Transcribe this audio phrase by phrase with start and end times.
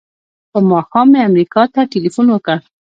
[0.51, 2.57] په ماښام مې امریکا ته ټیلفون وکړ.